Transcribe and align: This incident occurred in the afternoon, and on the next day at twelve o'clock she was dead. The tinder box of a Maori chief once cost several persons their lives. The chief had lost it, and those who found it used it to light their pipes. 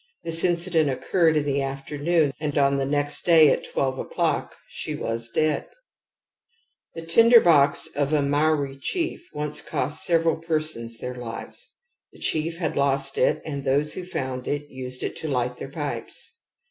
This 0.23 0.43
incident 0.43 0.89
occurred 0.89 1.37
in 1.37 1.45
the 1.45 1.61
afternoon, 1.61 2.33
and 2.39 2.57
on 2.57 2.77
the 2.77 2.87
next 2.87 3.23
day 3.23 3.51
at 3.51 3.63
twelve 3.71 3.99
o'clock 3.99 4.55
she 4.67 4.95
was 4.95 5.29
dead. 5.29 5.67
The 6.95 7.03
tinder 7.05 7.39
box 7.39 7.87
of 7.95 8.11
a 8.11 8.23
Maori 8.23 8.77
chief 8.81 9.21
once 9.31 9.61
cost 9.61 10.03
several 10.03 10.37
persons 10.37 10.97
their 10.97 11.13
lives. 11.13 11.73
The 12.13 12.19
chief 12.19 12.57
had 12.57 12.75
lost 12.75 13.15
it, 13.19 13.43
and 13.45 13.63
those 13.63 13.93
who 13.93 14.03
found 14.03 14.47
it 14.47 14.71
used 14.71 15.03
it 15.03 15.15
to 15.17 15.27
light 15.27 15.57
their 15.57 15.69
pipes. 15.69 16.33